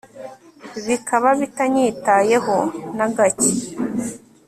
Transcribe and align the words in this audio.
Bikaba 0.87 1.29
bitanyitayeho 1.39 2.55
na 2.97 3.07
gacye 3.15 3.53